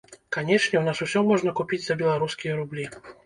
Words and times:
Канешне, 0.35 0.79
у 0.79 0.81
нас 0.87 1.01
усё 1.07 1.21
можна 1.27 1.53
купіць 1.61 1.81
за 1.85 1.99
беларускія 2.01 2.57
рублі. 2.63 2.87